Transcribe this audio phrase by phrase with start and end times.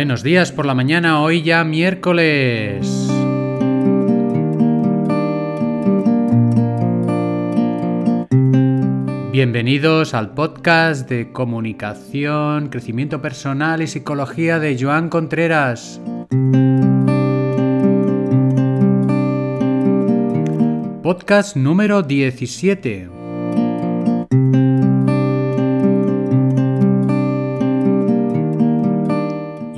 [0.00, 3.06] Buenos días por la mañana, hoy ya miércoles.
[9.30, 16.00] Bienvenidos al podcast de comunicación, crecimiento personal y psicología de Joan Contreras.
[21.02, 23.19] Podcast número 17.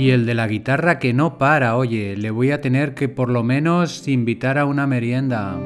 [0.00, 3.28] Y el de la guitarra que no para, oye, le voy a tener que por
[3.28, 5.58] lo menos invitar a una merienda.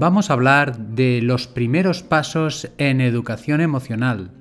[0.00, 4.32] Vamos a hablar de los primeros pasos en educación emocional.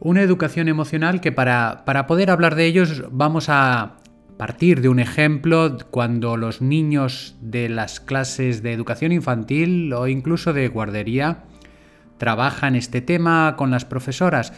[0.00, 3.96] Una educación emocional que para, para poder hablar de ellos vamos a
[4.36, 10.52] partir de un ejemplo cuando los niños de las clases de educación infantil o incluso
[10.52, 11.44] de guardería
[12.18, 14.52] trabajan este tema con las profesoras.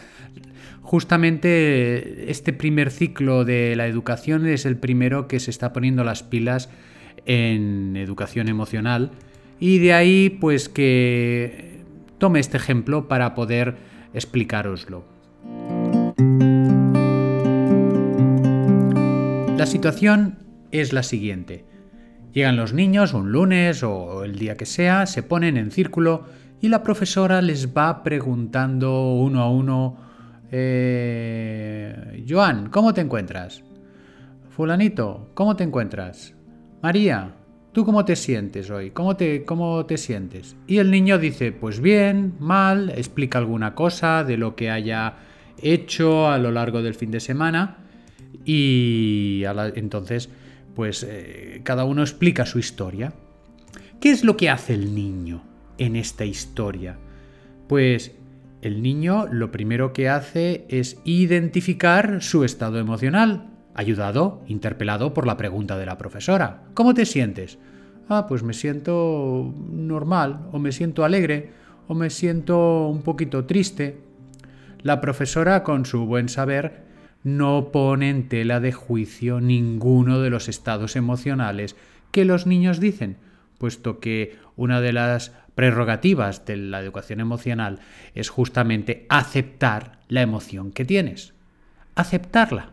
[0.81, 6.23] Justamente este primer ciclo de la educación es el primero que se está poniendo las
[6.23, 6.69] pilas
[7.25, 9.11] en educación emocional
[9.59, 11.81] y de ahí pues que
[12.17, 13.75] tome este ejemplo para poder
[14.13, 15.16] explicaroslo.
[19.57, 20.37] La situación
[20.71, 21.65] es la siguiente.
[22.31, 26.25] Llegan los niños un lunes o el día que sea, se ponen en círculo
[26.61, 29.97] y la profesora les va preguntando uno a uno,
[30.51, 33.63] eh, Joan, ¿cómo te encuentras?
[34.51, 36.35] Fulanito, ¿cómo te encuentras?
[36.83, 37.33] María,
[37.71, 38.91] ¿tú cómo te sientes hoy?
[38.91, 40.55] ¿Cómo te, ¿Cómo te sientes?
[40.67, 45.15] Y el niño dice, pues bien, mal, explica alguna cosa de lo que haya
[45.59, 47.86] hecho a lo largo del fin de semana
[48.45, 49.43] y
[49.75, 50.29] entonces,
[50.75, 53.13] pues eh, cada uno explica su historia.
[53.99, 55.43] ¿Qué es lo que hace el niño
[55.77, 56.97] en esta historia?
[57.67, 58.13] Pues
[58.61, 65.37] el niño lo primero que hace es identificar su estado emocional, ayudado, interpelado por la
[65.37, 66.63] pregunta de la profesora.
[66.73, 67.59] ¿Cómo te sientes?
[68.09, 71.51] Ah, pues me siento normal, o me siento alegre,
[71.87, 73.99] o me siento un poquito triste.
[74.81, 76.86] La profesora, con su buen saber,
[77.27, 81.75] no pone en tela de juicio ninguno de los estados emocionales
[82.11, 83.17] que los niños dicen,
[83.57, 87.81] puesto que una de las prerrogativas de la educación emocional
[88.15, 91.33] es justamente aceptar la emoción que tienes.
[91.95, 92.69] Aceptarla.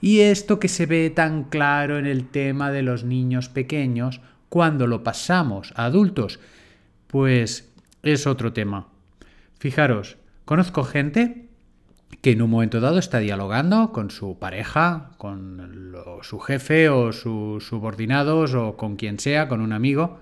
[0.00, 4.88] Y esto que se ve tan claro en el tema de los niños pequeños, cuando
[4.88, 6.40] lo pasamos a adultos,
[7.06, 7.70] pues
[8.02, 8.88] es otro tema.
[9.60, 11.49] Fijaros, conozco gente
[12.20, 17.66] que en un momento dado está dialogando con su pareja, con su jefe o sus
[17.66, 20.18] subordinados o con quien sea, con un amigo,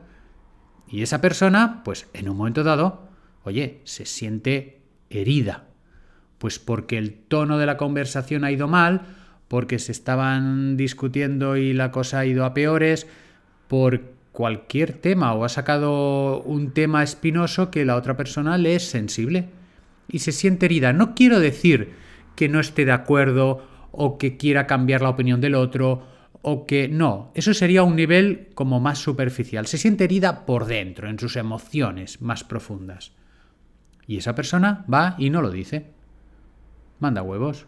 [0.87, 3.09] y esa persona, pues en un momento dado,
[3.45, 5.65] oye, se siente herida,
[6.39, 9.03] pues porque el tono de la conversación ha ido mal,
[9.49, 13.07] porque se estaban discutiendo y la cosa ha ido a peores,
[13.67, 18.89] por cualquier tema o ha sacado un tema espinoso que la otra persona le es
[18.89, 19.49] sensible
[20.09, 20.93] y se siente herida.
[20.93, 21.93] No quiero decir
[22.35, 26.07] que no esté de acuerdo o que quiera cambiar la opinión del otro
[26.43, 29.67] o que no, eso sería un nivel como más superficial.
[29.67, 33.13] Se siente herida por dentro, en sus emociones más profundas.
[34.07, 35.91] Y esa persona va y no lo dice.
[37.01, 37.67] Manda huevos.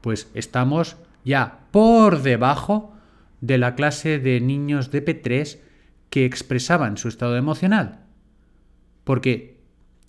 [0.00, 2.94] Pues estamos ya por debajo
[3.40, 5.58] de la clase de niños de P3
[6.10, 8.00] que expresaban su estado emocional.
[9.04, 9.53] Porque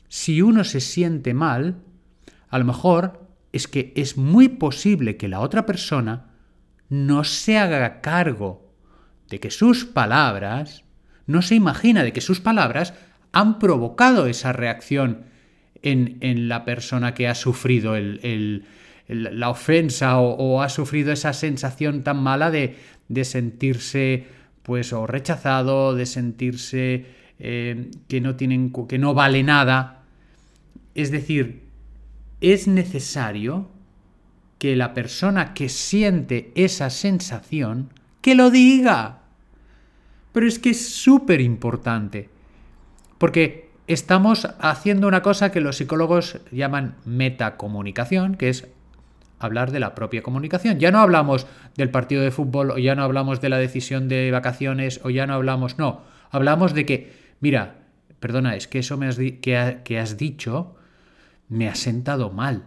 [0.07, 1.81] si uno se siente mal,
[2.49, 6.31] a lo mejor es que es muy posible que la otra persona
[6.89, 8.73] no se haga cargo
[9.29, 10.83] de que sus palabras,
[11.25, 12.93] no se imagina de que sus palabras
[13.31, 15.25] han provocado esa reacción
[15.81, 17.95] en, la persona que ha sufrido
[19.07, 22.77] la ofensa o, ha sufrido esa sensación tan mala de,
[23.07, 24.25] de sentirse
[24.63, 27.05] pues o rechazado, de sentirse
[27.37, 29.94] eh, que, no tienen, que no vale nada.
[30.95, 31.63] Es decir,
[32.41, 33.69] es necesario
[34.57, 39.19] que la persona que siente esa sensación, que lo diga.
[40.31, 42.29] Pero es que es súper importante,
[43.17, 48.67] porque estamos haciendo una cosa que los psicólogos llaman metacomunicación, que es
[49.39, 50.79] hablar de la propia comunicación.
[50.79, 51.45] Ya no hablamos
[51.75, 55.27] del partido de fútbol, o ya no hablamos de la decisión de vacaciones, o ya
[55.27, 56.01] no hablamos, no,
[56.31, 57.75] hablamos de que mira,
[58.19, 60.75] perdona, es que eso me has que, has dicho
[61.49, 62.65] me ha sentado mal.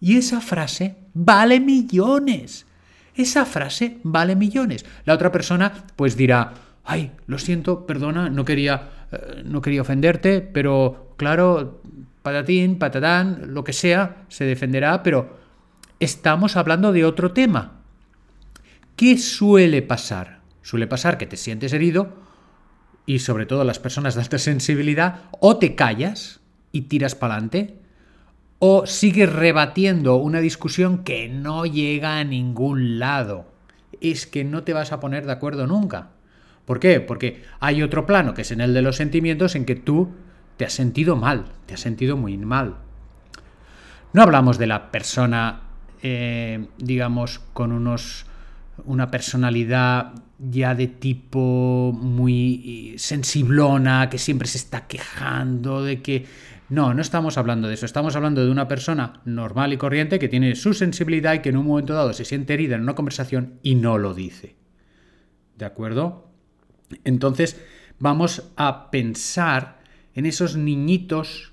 [0.00, 2.66] Y esa frase vale millones.
[3.14, 4.84] Esa frase vale millones.
[5.04, 6.54] La otra persona pues dirá,
[6.84, 11.82] ay, lo siento, perdona, no quería eh, no quería ofenderte, pero claro,
[12.22, 15.38] patatín, patatán, lo que sea, se defenderá, pero
[16.00, 17.82] estamos hablando de otro tema.
[18.96, 20.40] ¿Qué suele pasar?
[20.62, 22.22] Suele pasar que te sientes herido
[23.04, 26.40] y sobre todo las personas de alta sensibilidad o te callas
[26.72, 27.78] y tiras para adelante
[28.58, 33.46] o sigues rebatiendo una discusión que no llega a ningún lado.
[34.00, 36.10] Es que no te vas a poner de acuerdo nunca.
[36.64, 37.00] ¿Por qué?
[37.00, 40.12] Porque hay otro plano, que es en el de los sentimientos, en que tú
[40.56, 42.76] te has sentido mal, te has sentido muy mal.
[44.12, 45.62] No hablamos de la persona,
[46.02, 48.26] eh, digamos, con unos
[48.84, 56.26] una personalidad ya de tipo muy sensiblona, que siempre se está quejando de que...
[56.68, 60.28] No, no estamos hablando de eso, estamos hablando de una persona normal y corriente que
[60.28, 63.58] tiene su sensibilidad y que en un momento dado se siente herida en una conversación
[63.62, 64.56] y no lo dice.
[65.58, 66.30] ¿De acuerdo?
[67.04, 67.60] Entonces
[67.98, 69.80] vamos a pensar
[70.14, 71.52] en esos niñitos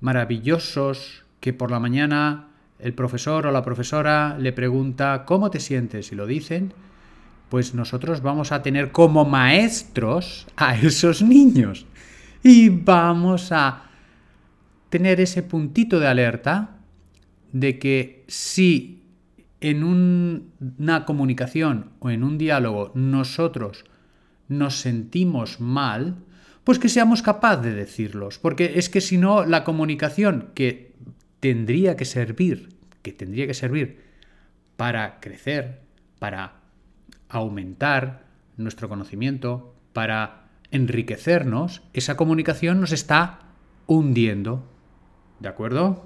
[0.00, 6.12] maravillosos que por la mañana el profesor o la profesora le pregunta ¿cómo te sientes?
[6.12, 6.72] y lo dicen,
[7.48, 11.86] pues nosotros vamos a tener como maestros a esos niños
[12.42, 13.82] y vamos a
[14.88, 16.76] tener ese puntito de alerta
[17.52, 19.02] de que si
[19.60, 23.84] en una comunicación o en un diálogo nosotros
[24.48, 26.16] nos sentimos mal,
[26.62, 30.85] pues que seamos capaces de decirlos, porque es que si no la comunicación que
[31.46, 32.70] tendría que servir,
[33.02, 34.00] que tendría que servir
[34.76, 35.82] para crecer,
[36.18, 36.54] para
[37.28, 38.26] aumentar
[38.56, 43.38] nuestro conocimiento, para enriquecernos, esa comunicación nos está
[43.86, 44.68] hundiendo.
[45.38, 46.04] ¿De acuerdo?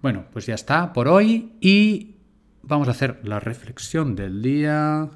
[0.00, 2.14] Bueno, pues ya está por hoy y
[2.62, 5.10] vamos a hacer la reflexión del día.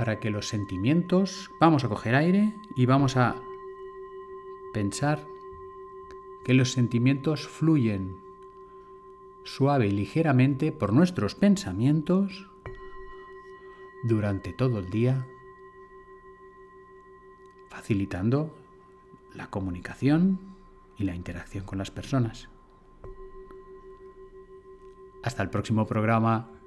[0.00, 3.36] Para que los sentimientos, vamos a coger aire y vamos a
[4.72, 5.26] pensar
[6.42, 8.16] que los sentimientos fluyen
[9.44, 12.48] suave y ligeramente por nuestros pensamientos
[14.02, 15.26] durante todo el día,
[17.68, 18.56] facilitando
[19.34, 20.40] la comunicación
[20.96, 22.48] y la interacción con las personas.
[25.22, 26.59] Hasta el próximo programa.